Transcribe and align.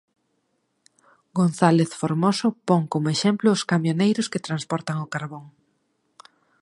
González 1.39 1.89
Formoso 2.01 2.47
pon 2.67 2.81
como 2.93 3.07
exemplo 3.15 3.47
os 3.55 3.65
camioneiros 3.71 4.29
que 4.31 4.45
transportan 4.47 4.97
o 5.05 5.11
carbón. 5.13 5.45